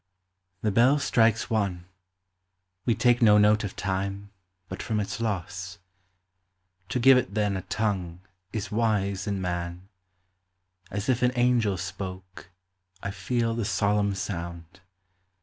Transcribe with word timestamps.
The 0.63 0.71
bell 0.71 0.97
strikes 0.97 1.47
one: 1.47 1.85
we 2.87 2.95
take 2.95 3.21
no 3.21 3.37
note 3.37 3.63
of 3.63 3.75
time, 3.75 4.31
But 4.67 4.81
from 4.81 4.99
its 4.99 5.19
loss. 5.21 5.77
To 6.89 6.99
give 6.99 7.19
it, 7.19 7.35
then, 7.35 7.55
a 7.55 7.61
tongue, 7.61 8.21
Is 8.51 8.71
wise 8.71 9.27
in 9.27 9.39
man. 9.39 9.89
As 10.89 11.07
if 11.07 11.21
an 11.21 11.33
angel 11.35 11.77
spoke, 11.77 12.49
I 13.03 13.11
feel 13.11 13.53
the. 13.53 13.63
solemn 13.63 14.15
sound. 14.15 14.79